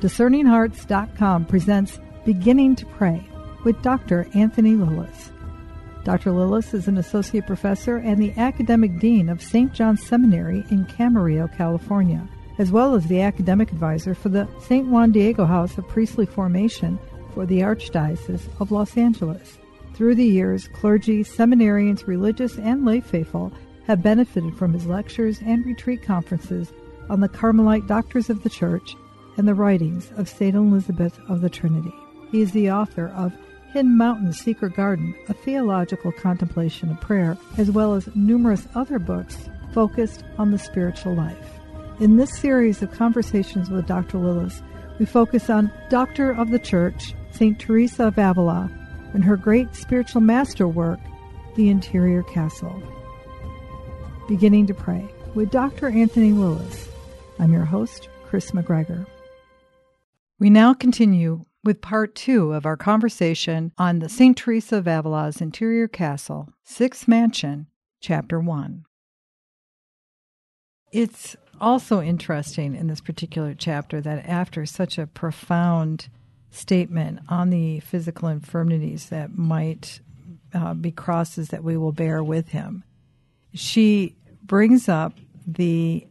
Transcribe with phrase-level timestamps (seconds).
[0.00, 3.26] DiscerningHearts.com presents Beginning to Pray
[3.64, 4.28] with Dr.
[4.34, 5.32] Anthony Lilles.
[6.04, 6.32] Dr.
[6.32, 9.72] Lilles is an associate professor and the academic dean of St.
[9.72, 12.28] John's Seminary in Camarillo, California,
[12.58, 14.86] as well as the academic advisor for the St.
[14.86, 16.98] Juan Diego House of Priestly Formation
[17.32, 19.56] for the Archdiocese of Los Angeles.
[19.94, 23.50] Through the years, clergy, seminarians, religious, and lay faithful
[23.86, 26.70] have benefited from his lectures and retreat conferences
[27.08, 28.94] on the Carmelite doctors of the Church
[29.36, 30.54] and the writings of St.
[30.54, 31.92] Elizabeth of the Trinity.
[32.30, 33.32] He is the author of
[33.72, 39.48] Hidden Mountain Secret Garden, a theological contemplation of prayer, as well as numerous other books
[39.72, 41.58] focused on the spiritual life.
[42.00, 44.18] In this series of conversations with Dr.
[44.18, 44.62] Lilles,
[44.98, 47.58] we focus on Doctor of the Church, St.
[47.58, 48.70] Teresa of Avila,
[49.12, 51.00] and her great spiritual masterwork,
[51.56, 52.82] The Interior Castle.
[54.28, 55.88] Beginning to Pray with Dr.
[55.88, 56.88] Anthony Lilles.
[57.38, 59.06] I'm your host, Chris McGregor.
[60.38, 64.36] We now continue with part two of our conversation on the St.
[64.36, 67.68] Teresa of Avila's interior castle, Sixth Mansion,
[68.00, 68.84] Chapter 1.
[70.92, 76.10] It's also interesting in this particular chapter that after such a profound
[76.50, 80.00] statement on the physical infirmities that might
[80.52, 82.84] uh, be crosses that we will bear with him,
[83.54, 85.14] she brings up
[85.46, 86.06] the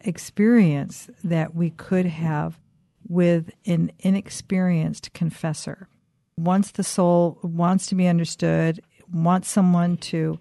[0.00, 2.60] experience that we could have
[3.08, 5.88] with an inexperienced confessor.
[6.36, 8.80] Once the soul wants to be understood,
[9.12, 10.38] wants someone to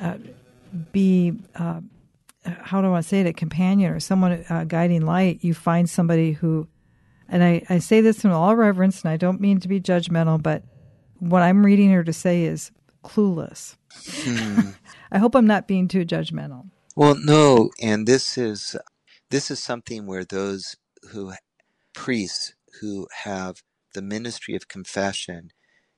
[0.00, 0.18] uh,
[0.92, 1.80] be, uh,
[2.44, 6.32] how do I say it, a companion or someone, a guiding light, you find somebody
[6.32, 6.68] who,
[7.28, 10.42] and I, I say this in all reverence, and I don't mean to be judgmental,
[10.42, 10.62] but
[11.18, 12.70] what I'm reading her to say is
[13.04, 13.76] clueless.
[13.94, 14.70] Hmm.
[15.12, 16.70] I hope I'm not being too judgmental.
[16.96, 18.76] Well, no, and this is
[19.30, 20.76] this is something where those
[21.10, 21.32] who
[22.02, 23.62] priests who have
[23.94, 25.52] the ministry of confession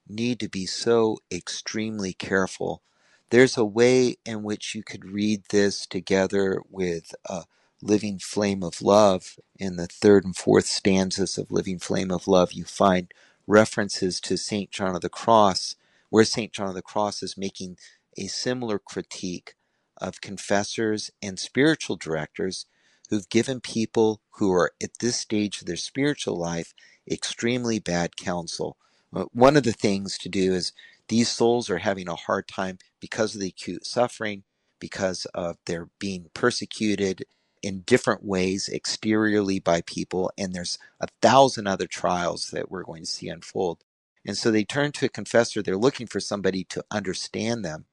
[0.08, 2.83] need to be so extremely careful.
[3.30, 7.44] There's a way in which you could read this together with a
[7.82, 9.38] Living Flame of Love.
[9.59, 13.15] In the third and fourth stanzas of Living Flame of Love, you find
[13.47, 14.71] references to St.
[14.71, 15.76] John of the Cross,
[16.10, 16.53] where St.
[16.53, 17.78] John of the Cross is making
[18.19, 19.54] a similar critique
[19.98, 22.66] of confessors and spiritual directors
[23.14, 26.75] who've given people who are at this stage of their spiritual life
[27.08, 28.76] extremely bad counsel.
[29.14, 30.72] Uh, one of the things to do is
[31.08, 34.42] these souls are having a hard time because of the acute suffering,
[34.80, 37.24] because of their being persecuted
[37.62, 43.03] in different ways exteriorly by people, and there's a thousand other trials that we're going
[43.03, 43.84] to see unfold.
[44.26, 47.84] And so they turn to a confessor, they're looking for somebody to understand them.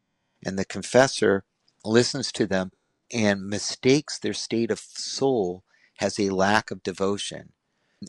[0.43, 1.43] And the confessor
[1.85, 2.71] listens to them
[3.13, 5.63] and mistakes their state of soul
[5.97, 7.53] has a lack of devotion.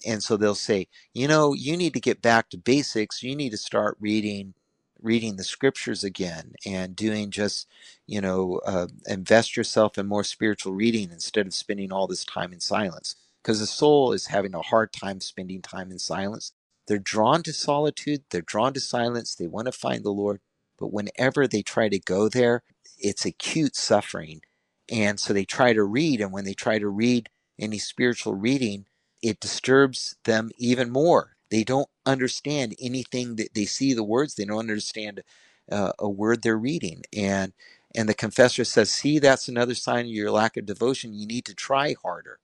[0.06, 3.22] And so they'll say, you know, you need to get back to basics.
[3.22, 4.54] You need to start reading
[5.02, 7.68] reading the scriptures again and doing just
[8.06, 12.52] you know uh, invest yourself in more spiritual reading instead of spending all this time
[12.52, 13.16] in silence.
[13.42, 16.52] Because the soul is having a hard time spending time in silence.
[16.88, 18.24] They're drawn to solitude.
[18.30, 19.34] They're drawn to silence.
[19.34, 20.40] They want to find the lord.
[20.78, 22.62] But whenever they try to go there
[22.98, 24.42] it's acute suffering
[24.90, 27.28] and so they try to read, and when they try to read
[27.58, 28.86] any spiritual reading,
[29.22, 31.36] it disturbs them even more.
[31.50, 35.22] They don't understand anything that they see the words, they don't understand
[35.70, 37.02] uh, a word they're reading.
[37.16, 37.52] And
[37.94, 41.12] and the confessor says, See, that's another sign of your lack of devotion.
[41.14, 42.38] You need to try harder.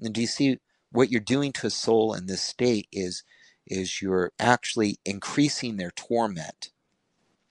[0.00, 0.58] And do you see
[0.92, 3.22] what you're doing to a soul in this state is
[3.66, 6.70] is you're actually increasing their torment.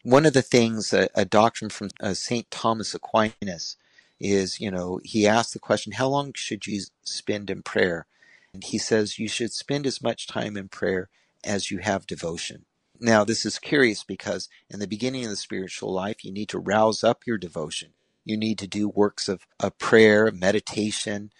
[0.04, 2.50] One of the things, a, a doctrine from uh, St.
[2.52, 3.78] Thomas Aquinas,
[4.20, 8.08] is, you know, he asked the question, how long should you spend in prayer?
[8.54, 11.10] And he says, you should spend as much time in prayer
[11.44, 12.66] as you have devotion.
[13.00, 16.60] Now, this is curious because in the beginning of the spiritual life, you need to
[16.60, 17.90] rouse up your devotion.
[18.26, 21.32] You need to do works of, of prayer, meditation,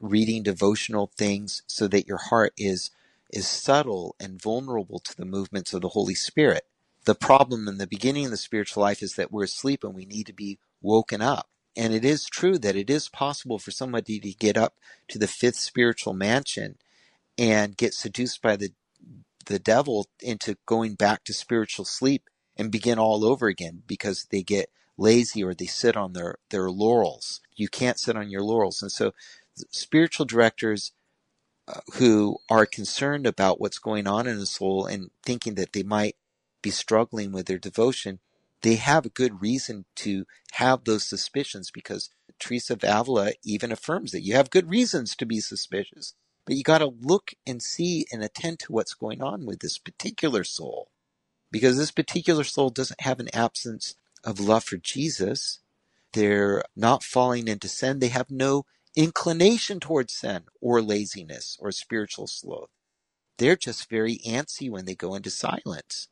[0.00, 2.90] reading devotional things so that your heart is,
[3.30, 6.64] is subtle and vulnerable to the movements of the Holy Spirit.
[7.04, 10.06] The problem in the beginning of the spiritual life is that we're asleep and we
[10.06, 11.48] need to be woken up.
[11.76, 14.74] And it is true that it is possible for somebody to get up
[15.08, 16.76] to the fifth spiritual mansion
[17.38, 18.70] and get seduced by the
[19.46, 24.42] the devil into going back to spiritual sleep and begin all over again because they
[24.42, 27.40] get lazy or they sit on their, their laurels.
[27.56, 28.82] You can't sit on your laurels.
[28.82, 29.12] And so
[29.70, 30.92] spiritual directors
[31.68, 35.82] uh, who are concerned about what's going on in the soul and thinking that they
[35.82, 36.16] might
[36.62, 38.20] be struggling with their devotion
[38.62, 44.12] they have a good reason to have those suspicions because Teresa of Avila even affirms
[44.12, 46.14] that you have good reasons to be suspicious.
[46.46, 49.78] But you got to look and see and attend to what's going on with this
[49.78, 50.90] particular soul.
[51.52, 55.60] Because this particular soul doesn't have an absence of love for Jesus.
[56.14, 58.00] They're not falling into sin.
[58.00, 58.64] They have no
[58.96, 62.70] inclination towards sin or laziness or spiritual sloth.
[63.38, 66.08] They're just very antsy when they go into silence.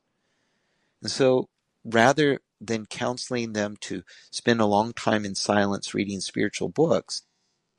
[1.03, 1.49] And so
[1.85, 7.23] rather than counseling them to spend a long time in silence reading spiritual books,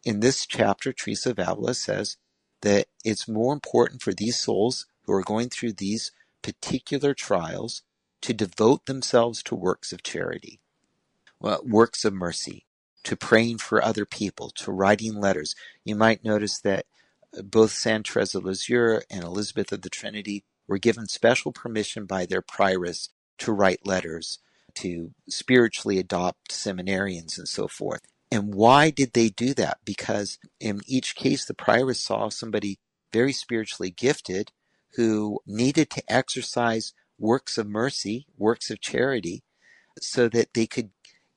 [0.04, 2.18] in this chapter, Teresa of Avila says
[2.62, 6.12] that it's more important for these souls who are going through these
[6.42, 7.84] particular trials
[8.22, 10.60] to devote themselves to works of charity,
[11.40, 12.66] well, works of mercy,
[13.04, 15.56] to praying for other people, to writing letters.
[15.86, 16.86] You might notice that
[17.44, 22.26] both Saint Therese of Lisieux and Elizabeth of the Trinity were given special permission by
[22.26, 23.10] their prioress
[23.42, 24.40] to write letters,
[24.76, 28.02] to spiritually adopt seminarians and so forth.
[28.32, 29.80] And why did they do that?
[29.84, 32.80] Because in each case, the prioress saw somebody
[33.12, 34.52] very spiritually gifted
[34.96, 39.44] who needed to exercise works of mercy, works of charity,
[40.00, 40.92] so that they could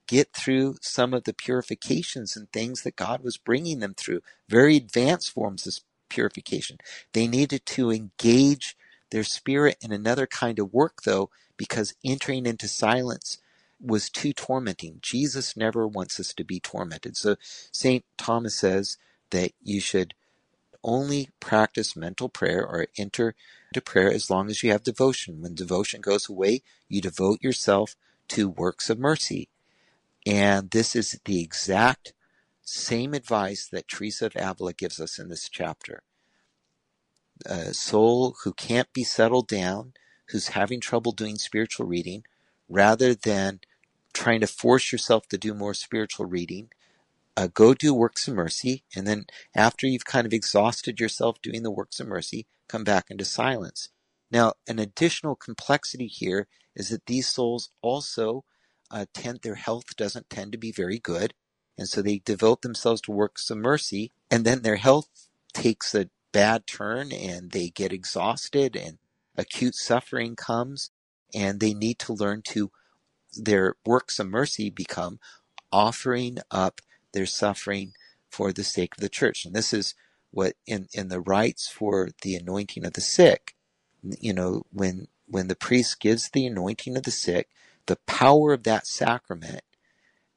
[0.07, 4.77] get through some of the purifications and things that God was bringing them through, very
[4.77, 6.79] advanced forms of purification.
[7.13, 8.77] They needed to engage
[9.15, 13.39] their spirit in another kind of work, though, because entering into silence
[13.81, 14.99] was too tormenting.
[15.03, 17.17] Jesus never wants us to be tormented.
[17.17, 17.37] So
[17.71, 18.05] St.
[18.19, 18.99] Thomas says
[19.31, 20.15] that you should
[20.83, 23.37] only practice mental prayer or enter
[23.73, 25.41] to prayer as long as you have devotion.
[25.41, 27.95] When devotion goes away, you devote yourself
[28.31, 29.49] to works of mercy.
[30.27, 32.15] And this is the exact
[32.63, 36.03] same advice that Teresa of Avila gives us in this chapter.
[37.47, 39.95] A soul who can't be settled down,
[40.29, 42.25] who's having trouble doing spiritual reading,
[42.69, 43.61] rather than
[44.13, 46.71] trying to force yourself to do more spiritual reading,
[47.37, 48.85] uh, go do works of mercy.
[48.95, 53.11] And then after you've kind of exhausted yourself doing the works of mercy, come back
[53.11, 53.89] into silence.
[54.31, 58.45] Now, an additional complexity here is that these souls also
[58.91, 61.35] uh, tend, their health doesn't tend to be very good.
[61.77, 66.09] And so they devote themselves to works of mercy, and then their health takes a
[66.35, 68.99] bad turn and they get exhausted and
[69.39, 70.93] acute suffering comes
[71.35, 72.73] and they need to learn to
[73.37, 75.21] their works of mercy become
[75.73, 76.83] offering up
[77.15, 77.93] their suffering
[78.31, 79.47] for the sake of the church.
[79.47, 79.95] And this is
[80.33, 83.57] what in, in the rites for the anointing of the sick,
[84.21, 87.49] you know, when when the priest gives the anointing of the sick,
[87.87, 89.63] the power of that sacrament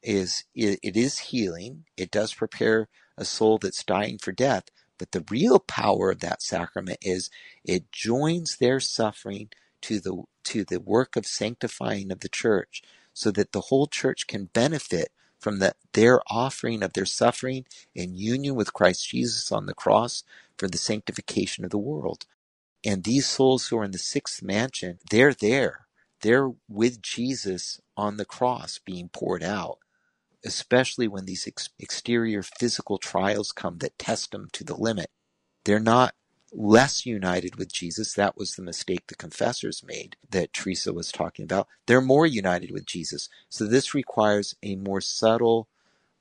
[0.02, 1.86] is it, it is healing.
[1.98, 4.64] It does prepare a soul that's dying for death,
[4.98, 7.30] but the real power of that sacrament is
[7.64, 9.50] it joins their suffering
[9.82, 12.82] to the to the work of sanctifying of the church
[13.14, 15.10] so that the whole church can benefit
[15.40, 17.64] from the, their offering of their suffering
[17.94, 20.24] in union with Christ Jesus on the cross
[20.58, 22.26] for the sanctification of the world.
[22.84, 25.86] And these souls who are in the sixth mansion, they're there.
[26.22, 29.78] They're with Jesus on the cross being poured out,
[30.44, 35.10] especially when these ex- exterior physical trials come that test them to the limit.
[35.64, 36.14] They're not
[36.52, 38.14] less united with Jesus.
[38.14, 41.68] That was the mistake the confessors made that Teresa was talking about.
[41.86, 43.28] They're more united with Jesus.
[43.48, 45.68] So this requires a more subtle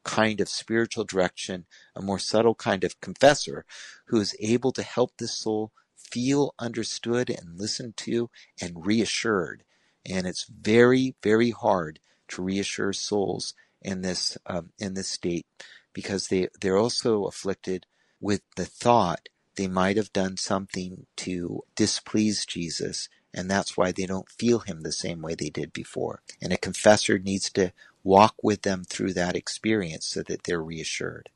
[0.03, 1.65] kind of spiritual direction,
[1.95, 3.65] a more subtle kind of confessor
[4.05, 8.29] who is able to help this soul feel understood and listened to
[8.61, 9.63] and reassured.
[10.05, 11.99] And it's very, very hard
[12.29, 15.45] to reassure souls in this um, in this state
[15.93, 17.85] because they they're also afflicted
[18.19, 24.05] with the thought they might have done something to displease Jesus, and that's why they
[24.05, 26.21] don't feel him the same way they did before.
[26.41, 31.29] And a confessor needs to walk with them through that experience so that they're reassured.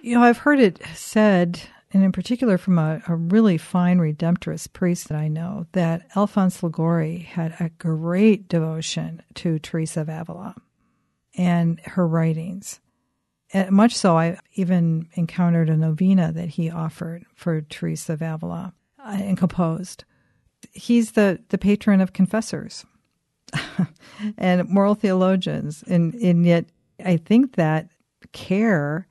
[0.00, 1.62] You know, I've heard it said,
[1.92, 6.62] and in particular from a, a really fine Redemptorist priest that I know, that Alphonse
[6.62, 10.54] Liguori had a great devotion to Teresa of Avila
[11.36, 12.80] and her writings
[13.70, 19.18] much so, I even encountered a novena that he offered for Teresa of Avila uh,
[19.20, 20.04] and composed.
[20.72, 22.86] He's the, the patron of confessors
[24.38, 25.84] and moral theologians.
[25.86, 26.66] And, and yet,
[27.04, 27.88] I think that
[28.32, 29.06] care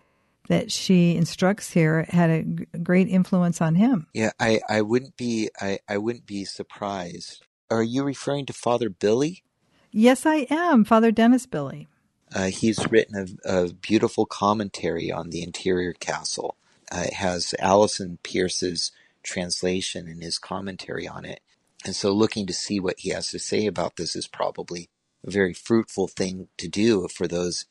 [0.51, 4.08] that she instructs here had a g- great influence on him.
[4.13, 7.46] Yeah, I, I wouldn't be I, I wouldn't be surprised.
[7.70, 9.43] Are you referring to Father Billy?
[9.91, 11.88] Yes, I am, Father Dennis Billy.
[12.36, 16.58] Uh, he's written a, a, beautiful commentary on the interior castle.
[16.91, 18.91] Uh, it has Allison Peers's
[19.24, 21.39] translation and his commentary on it.
[21.86, 24.89] And so looking to see what he has to say about this is probably
[25.25, 27.67] a very fruitful thing to do for those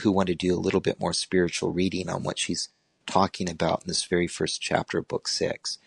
[0.00, 2.68] who, want to do a little bit more spiritual reading on what she's
[3.06, 5.78] talking about in this very first chapter of Book Six.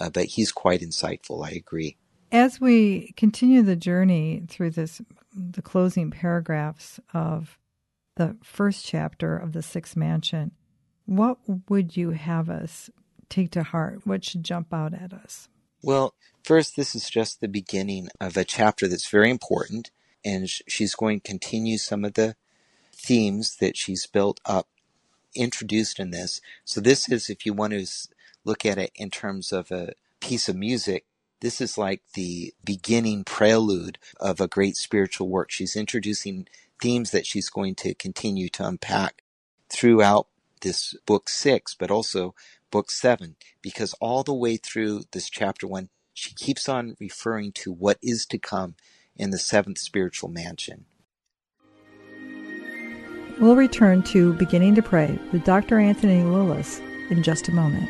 [0.00, 1.44] Uh, but he's quite insightful.
[1.44, 1.96] I agree.
[2.30, 5.00] As we continue the journey through this,
[5.34, 7.58] the closing paragraphs of
[8.16, 10.52] the first chapter of the Sixth Mansion,
[11.06, 11.38] what
[11.68, 12.90] would you have us
[13.28, 14.00] take to heart?
[14.04, 15.48] What should jump out at us?
[15.82, 16.14] Well,
[16.44, 19.90] first, this is just the beginning of a chapter that's very important,
[20.24, 22.36] and she's going to continue some of the
[23.08, 24.68] themes that she's built up,
[25.34, 26.42] introduced in this.
[26.64, 27.86] So, this is, if you want to
[28.44, 31.06] look at it in terms of a piece of music,
[31.40, 35.50] this is like the beginning prelude of a great spiritual work.
[35.50, 36.46] She's introducing
[36.82, 39.22] themes that she's going to continue to unpack
[39.70, 40.28] throughout
[40.60, 42.34] this book six, but also
[42.70, 47.72] book seven, because all the way through this chapter one, she keeps on referring to
[47.72, 48.74] what is to come
[49.16, 50.84] in the seventh spiritual mansion.
[53.40, 55.78] We'll return to Beginning to Pray with Dr.
[55.78, 57.88] Anthony Lilles in just a moment.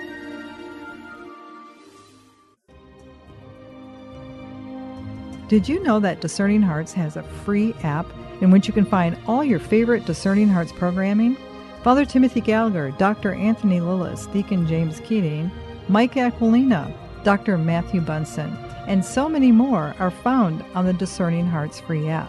[5.48, 8.04] Did you know that Discerning Hearts has a free app
[8.42, 11.38] in which you can find all your favorite Discerning Hearts programming?
[11.82, 13.32] Father Timothy Gallagher, Dr.
[13.32, 15.50] Anthony Lilles, Deacon James Keating,
[15.88, 16.92] Mike Aquilina,
[17.24, 17.56] Dr.
[17.56, 18.54] Matthew Bunson,
[18.86, 22.28] and so many more are found on the Discerning Hearts free app.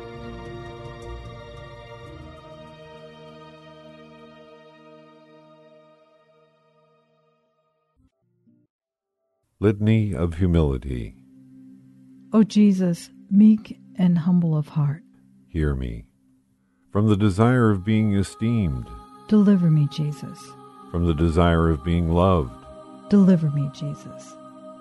[9.61, 11.13] Litany of Humility.
[12.33, 15.03] O Jesus, meek and humble of heart,
[15.49, 16.07] hear me.
[16.91, 18.87] From the desire of being esteemed,
[19.27, 20.39] deliver me, Jesus.
[20.89, 22.51] From the desire of being loved,
[23.11, 24.33] deliver me, Jesus.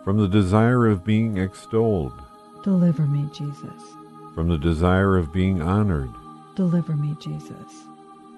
[0.02, 2.18] From the desire of being extolled,
[2.64, 3.82] deliver me, Jesus.
[4.34, 6.08] From the desire of being honored,
[6.56, 7.84] deliver me, Jesus.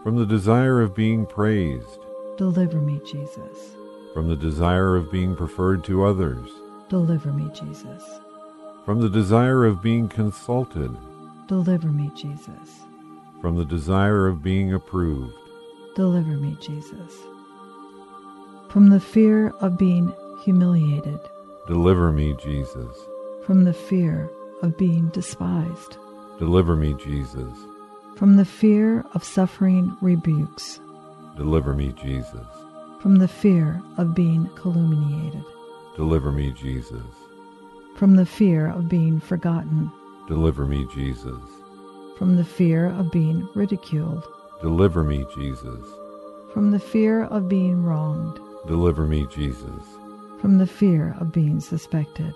[0.03, 2.01] From the desire of being praised,
[2.37, 3.77] deliver me, Jesus.
[4.15, 6.49] From the desire of being preferred to others,
[6.89, 8.21] deliver me, Jesus.
[8.85, 10.97] From the desire of being consulted,
[11.47, 12.83] deliver me, Jesus
[13.43, 15.35] from the desire of being approved.
[15.97, 17.19] Deliver me, Jesus.
[18.69, 20.15] From the fear of being
[20.45, 21.19] humiliated.
[21.67, 22.97] Deliver me, Jesus.
[23.45, 24.31] From the fear
[24.63, 25.97] of being despised.
[26.39, 27.53] Deliver me, Jesus.
[28.15, 30.81] From the fear of suffering rebukes.
[31.37, 32.47] Deliver me, Jesus.
[33.03, 35.45] From the fear of being calumniated.
[35.97, 37.03] Deliver me, Jesus.
[37.97, 39.91] From the fear of being forgotten.
[40.29, 41.41] Deliver me, Jesus
[42.23, 44.25] from the fear of being ridiculed.
[44.61, 45.85] Deliver me, Jesus.
[46.55, 48.39] From the fear of being wronged.
[48.69, 49.83] Deliver me, Jesus.
[50.41, 52.33] From the fear of being suspected.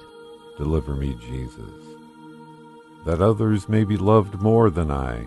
[0.56, 1.70] Deliver me, Jesus.
[3.04, 5.25] That others may be loved more than I.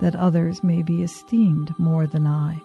[0.00, 2.60] That others may be esteemed more than I.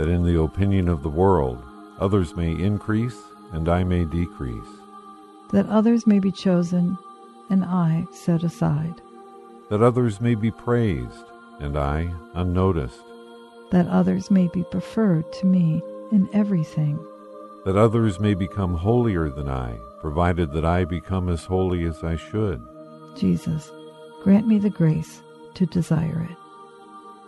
[0.00, 1.62] That in the opinion of the world,
[1.98, 3.18] others may increase
[3.52, 4.72] and I may decrease.
[5.52, 6.96] That others may be chosen
[7.50, 9.02] and I set aside
[9.70, 11.24] that others may be praised,
[11.60, 13.00] and I unnoticed.
[13.70, 15.80] That others may be preferred to me
[16.10, 16.98] in everything.
[17.64, 22.16] That others may become holier than I, provided that I become as holy as I
[22.16, 22.60] should.
[23.16, 23.70] Jesus,
[24.24, 25.22] grant me the grace
[25.54, 26.36] to desire it.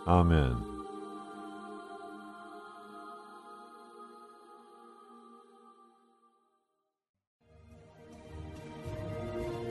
[0.05, 0.72] Amen.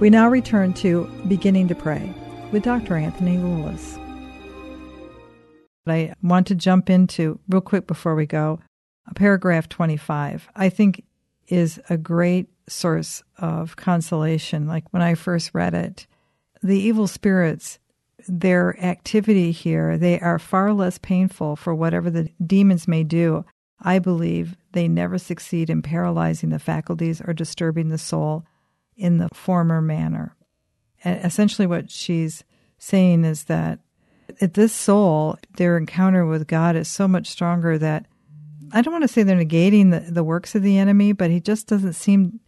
[0.00, 2.12] We now return to Beginning to Pray
[2.50, 2.96] with Dr.
[2.96, 3.96] Anthony Lilles.
[5.86, 8.58] I want to jump into, real quick before we go,
[9.14, 10.48] paragraph 25.
[10.56, 11.04] I think
[11.46, 14.66] is a great source of consolation.
[14.66, 16.08] Like when I first read it,
[16.60, 17.78] the evil spirits,
[18.26, 23.44] their activity here, they are far less painful for whatever the demons may do.
[23.80, 28.44] I believe they never succeed in paralyzing the faculties or disturbing the soul
[28.96, 30.36] in the former manner.
[31.02, 32.44] And essentially, what she's
[32.78, 33.80] saying is that
[34.40, 38.06] at this soul, their encounter with God is so much stronger that
[38.72, 41.40] I don't want to say they're negating the, the works of the enemy, but he
[41.40, 42.40] just doesn't seem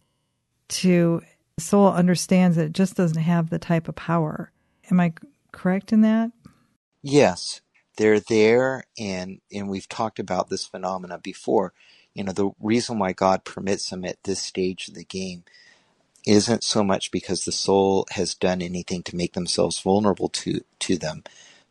[0.68, 1.22] to,
[1.56, 4.50] the soul understands that it just doesn't have the type of power.
[4.90, 5.12] Am I
[5.52, 6.32] correct in that?
[7.02, 7.60] Yes,
[7.96, 11.72] they're there, and and we've talked about this phenomena before.
[12.14, 15.44] You know, the reason why God permits them at this stage of the game
[16.26, 20.96] isn't so much because the soul has done anything to make themselves vulnerable to to
[20.98, 21.24] them,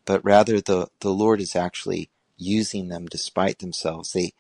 [0.06, 4.14] but rather the the Lord is actually using them despite themselves.
[4.14, 4.34] They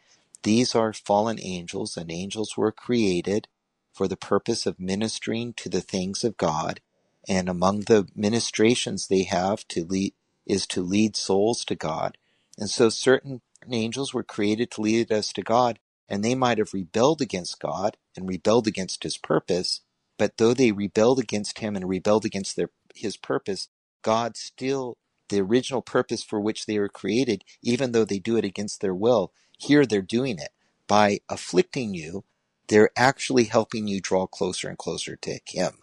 [0.44, 3.48] these are fallen angels, and angels were created
[3.94, 6.82] for the purpose of ministering to the things of God.
[7.28, 10.14] And among the ministrations they have to lead
[10.48, 12.18] is to lead souls to God.
[12.58, 15.80] And so certain angels were created to lead us to God,
[16.10, 19.82] and they might have rebelled against God and rebelled against his purpose.
[20.20, 23.70] But though they rebelled against him and rebelled against their his purpose,
[24.04, 24.98] God still
[25.30, 28.96] the original purpose for which they were created, even though they do it against their
[28.96, 29.34] will.
[29.60, 30.52] Here they're doing it
[30.88, 32.26] by afflicting you.
[32.70, 35.74] They're actually helping you draw closer and closer to Him.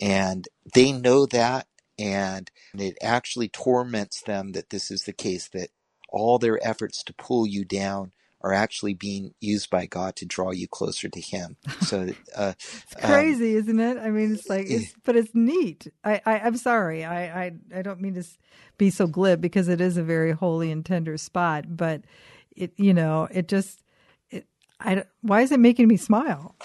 [0.00, 5.70] And they know that, and it actually torments them that this is the case, that
[6.10, 10.50] all their efforts to pull you down are actually being used by God to draw
[10.52, 11.56] you closer to Him.
[11.80, 12.54] So uh,
[12.84, 13.98] it's crazy, um, isn't it?
[13.98, 15.88] I mean, it's like, it's, but it's neat.
[16.04, 18.24] I, I am sorry, I, I I don't mean to
[18.78, 22.02] be so glib because it is a very holy and tender spot, but
[22.56, 23.82] it you know it just
[24.30, 24.46] it
[24.80, 26.56] I why is it making me smile?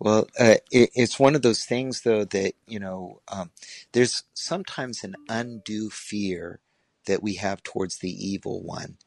[0.00, 3.50] Well, uh, it, it's one of those things, though, that you know, um,
[3.92, 6.60] there's sometimes an undue fear
[7.06, 8.98] that we have towards the evil one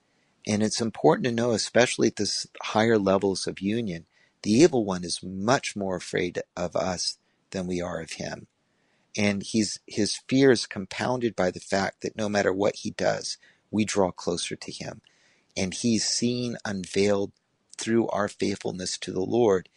[0.47, 4.05] and it's important to know, especially at this higher levels of union,
[4.41, 7.17] the evil one is much more afraid of us
[7.51, 8.47] than we are of him.
[9.17, 13.37] And he's, his fear is compounded by the fact that no matter what he does,
[13.71, 15.01] we draw closer to him.
[15.55, 17.31] And he's seen unveiled
[17.77, 19.69] through our faithfulness to the Lord.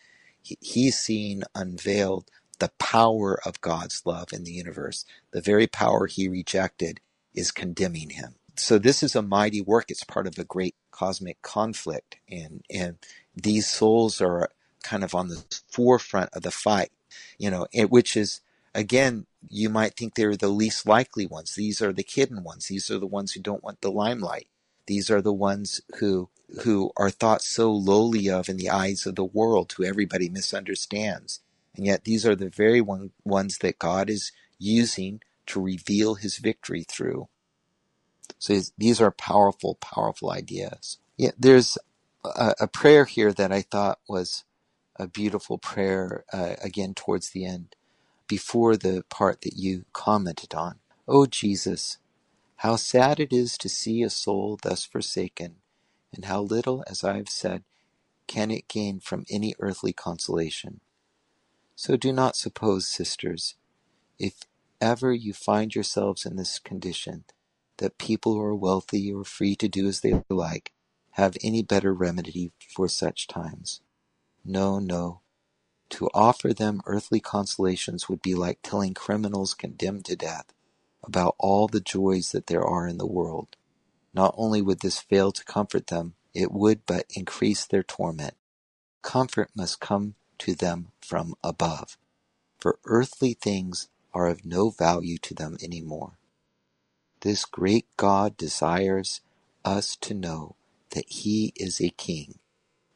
[0.42, 5.04] He, he's seen unveiled the power of God's love in the universe.
[5.32, 7.00] The very power he rejected
[7.34, 9.86] is condemning him so this is a mighty work.
[9.90, 12.98] It's part of a great cosmic conflict, and and
[13.34, 14.50] these souls are
[14.84, 16.92] kind of on the forefront of the fight.
[17.38, 18.40] You know, which is
[18.74, 21.54] again, you might think they're the least likely ones.
[21.56, 22.68] These are the hidden ones.
[22.68, 24.48] These are the ones who don't want the limelight.
[24.86, 26.30] These are the ones who
[26.64, 31.40] who are thought so lowly of in the eyes of the world, who everybody misunderstands.
[31.76, 36.38] And yet these are the very one, ones that God is using to reveal his
[36.38, 37.28] victory through.
[38.38, 40.98] So these are powerful, powerful ideas.
[41.16, 41.78] Yeah, there's
[42.24, 44.44] a, a prayer here that I thought was
[44.96, 47.76] a beautiful prayer, uh, again, towards the end,
[48.28, 50.76] before the part that you commented on.
[51.08, 51.98] Oh, Jesus,
[52.58, 55.56] how sad it is to see a soul thus forsaken,
[56.14, 57.64] and how little, as I have said,
[58.28, 60.80] can it gain from any earthly consolation.
[61.76, 63.56] So do not suppose, sisters,
[64.18, 64.44] if
[64.80, 67.24] ever you find yourselves in this condition,
[67.78, 70.72] that people who are wealthy or free to do as they like
[71.12, 73.80] have any better remedy for such times.
[74.44, 75.20] No, no.
[75.90, 80.46] To offer them earthly consolations would be like telling criminals condemned to death
[81.04, 83.56] about all the joys that there are in the world.
[84.12, 88.34] Not only would this fail to comfort them, it would but increase their torment.
[89.02, 91.96] Comfort must come to them from above,
[92.58, 96.18] for earthly things are of no value to them any more.
[97.26, 99.20] This great God desires
[99.64, 100.54] us to know
[100.90, 102.38] that He is a King,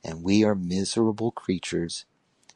[0.04, 2.04] and we are miserable creatures,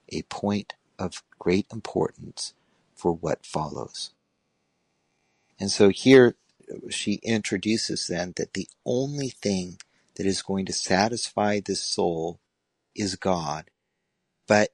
[0.08, 2.54] a point of great importance
[2.94, 4.12] for what follows.
[5.58, 6.37] And so here
[6.90, 9.78] she introduces then that the only thing
[10.14, 12.38] that is going to satisfy this soul
[12.94, 13.68] is God.
[14.46, 14.68] But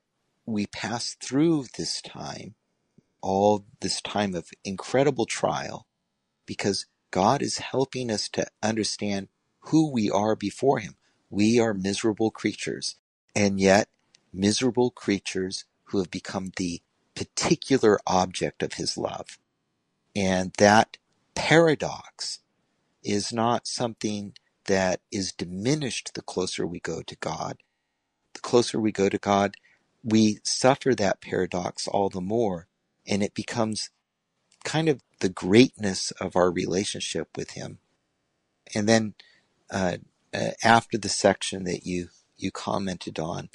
[0.45, 2.57] we pass through this time,
[3.23, 5.87] all this time of incredible trial,
[6.45, 9.29] because God is helping us to understand
[9.63, 10.97] who we are before Him.
[11.31, 12.97] We are miserable creatures,
[13.37, 13.89] and yet
[14.33, 16.83] miserable creatures who have become the
[17.17, 19.39] particular object of His love.
[20.17, 20.99] And that
[21.35, 22.41] paradox
[23.05, 24.35] is not something
[24.67, 27.59] that is diminished the closer we go to God.
[28.35, 29.57] The closer we go to God,
[30.05, 32.69] we suffer that paradox all the more,
[33.07, 33.91] and it becomes
[34.65, 37.79] kind of the greatness of our relationship with Him.
[38.75, 39.15] And then
[39.71, 39.99] uh,
[40.35, 43.51] uh, after the section that you you commented on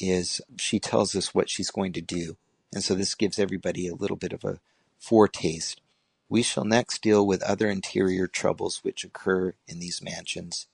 [0.00, 2.36] is she tells us what she's going to do,
[2.74, 4.60] and so this gives everybody a little bit of a
[4.98, 5.80] foretaste.
[6.28, 10.68] We shall next deal with other interior troubles which occur in these mansions,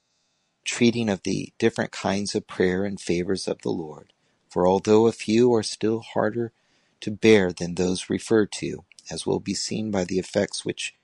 [0.64, 4.12] treating of the different kinds of prayer and favors of the Lord.
[4.51, 6.53] For although a few are still harder
[7.01, 10.95] to bear than those referred to, as will be seen by the effects which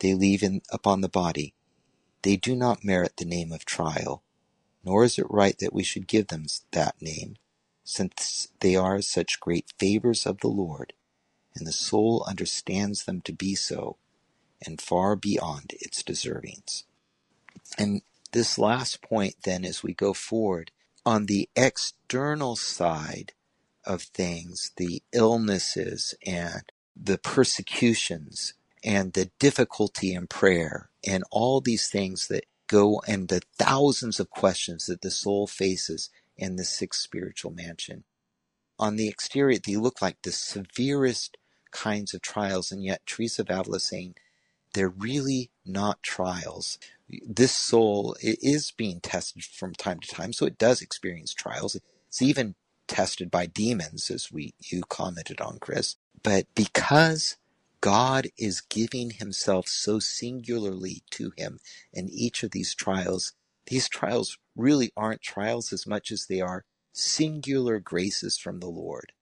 [0.00, 1.54] they leave in, upon the body,
[2.22, 4.22] they do not merit the name of trial,
[4.84, 7.36] nor is it right that we should give them that name,
[7.84, 10.92] since they are such great favors of the Lord,
[11.54, 13.96] and the soul understands them to be so,
[14.64, 16.84] and far beyond its deservings.
[17.78, 20.70] And this last point, then, as we go forward,
[21.06, 23.32] on the external side
[23.84, 26.62] of things, the illnesses and
[27.00, 33.42] the persecutions and the difficulty in prayer and all these things that go and the
[33.58, 38.04] thousands of questions that the soul faces in the sixth spiritual mansion.
[38.78, 41.36] On the exterior, they look like the severest
[41.72, 44.14] kinds of trials, and yet Teresa of Avila saying
[44.72, 46.78] they're really not trials.
[47.26, 51.76] This soul is being tested from time to time, so it does experience trials.
[52.08, 52.54] It's even
[52.88, 55.96] tested by demons, as we you commented on, Chris.
[56.22, 57.36] But because
[57.80, 61.60] God is giving himself so singularly to him
[61.92, 63.32] in each of these trials.
[63.66, 69.12] These trials really aren't trials as much as they are singular graces from the Lord.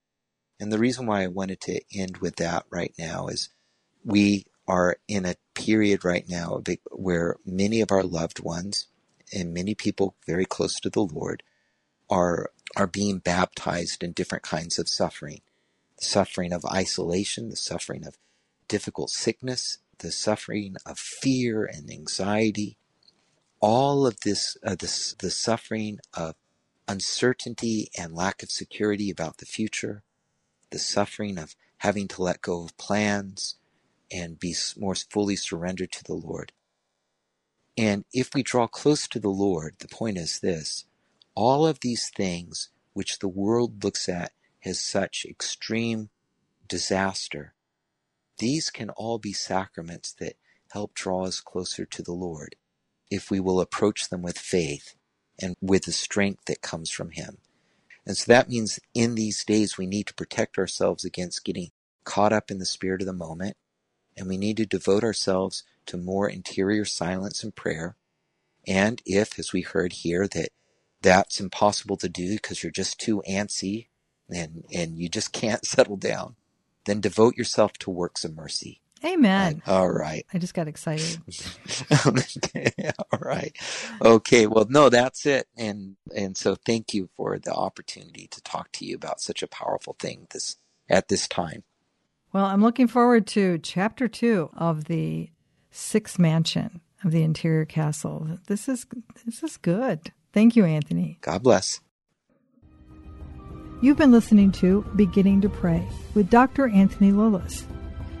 [0.59, 3.49] And the reason why I wanted to end with that right now is
[4.03, 8.87] we are in a period right now where many of our loved ones
[9.33, 11.43] and many people very close to the Lord
[12.09, 15.41] are are being baptized in different kinds of suffering.
[15.99, 18.17] The suffering of isolation, the suffering of
[18.67, 22.77] difficult sickness, the suffering of fear and anxiety,
[23.61, 26.35] all of this, uh, this, the suffering of
[26.87, 30.03] uncertainty and lack of security about the future,
[30.71, 33.57] the suffering of having to let go of plans
[34.11, 36.53] and be more fully surrendered to the Lord.
[37.77, 40.86] And if we draw close to the Lord, the point is this
[41.37, 44.31] all of these things which the world looks at
[44.65, 46.09] as such extreme
[46.67, 47.53] disaster
[48.37, 50.35] these can all be sacraments that
[50.71, 52.55] help draw us closer to the Lord
[53.09, 54.95] if we will approach them with faith
[55.39, 57.37] and with the strength that comes from Him.
[58.05, 61.71] And so that means in these days we need to protect ourselves against getting
[62.03, 63.57] caught up in the spirit of the moment,
[64.15, 67.95] and we need to devote ourselves to more interior silence and prayer.
[68.67, 70.49] And if, as we heard here, that
[71.07, 73.87] that's impossible to do because you're just too antsy
[74.29, 76.35] and, and you just can't settle down,
[76.85, 78.81] then devote yourself to works of mercy.
[79.05, 79.61] Amen.
[79.67, 80.25] All right.
[80.33, 81.19] I just got excited.
[83.11, 83.55] All right.
[84.01, 84.47] Okay.
[84.47, 85.47] Well, no, that's it.
[85.55, 89.47] And and so thank you for the opportunity to talk to you about such a
[89.47, 90.57] powerful thing this
[90.89, 91.63] at this time.
[92.33, 95.29] Well, I'm looking forward to chapter two of the
[95.69, 98.39] sixth mansion of the interior castle.
[98.47, 98.87] This is
[99.25, 100.11] this is good.
[100.37, 101.17] Thank you, Anthony.
[101.21, 101.81] God bless.
[103.81, 106.67] You've been listening to Beginning to Pray with Dr.
[106.67, 107.65] Anthony Lilles.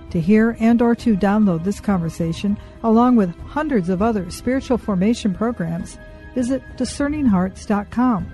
[0.09, 5.35] To hear and or to download this conversation along with hundreds of other spiritual formation
[5.35, 5.99] programs,
[6.33, 8.25] visit discerninghearts.com.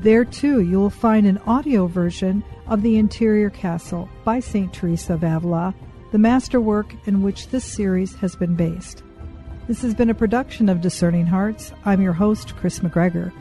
[0.00, 4.72] There too you will find an audio version of The Interior Castle by St.
[4.72, 5.74] Teresa of Avila,
[6.10, 9.03] the masterwork in which this series has been based.
[9.66, 11.72] This has been a production of Discerning Hearts.
[11.86, 13.32] I'm your host, Chris McGregor.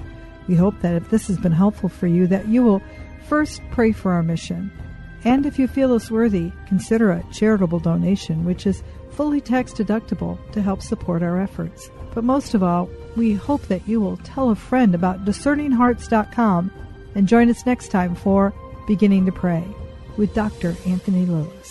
[0.47, 2.81] We hope that if this has been helpful for you, that you will
[3.27, 4.71] first pray for our mission.
[5.25, 10.37] And if you feel us worthy, consider a charitable donation, which is fully tax deductible
[10.53, 11.91] to help support our efforts.
[12.13, 16.71] But most of all, we hope that you will tell a friend about discerninghearts.com
[17.15, 18.53] and join us next time for
[18.87, 19.65] Beginning to Pray
[20.15, 20.77] with Dr.
[20.85, 21.62] Anthony Lilles.